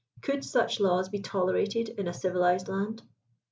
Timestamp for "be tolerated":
1.09-1.89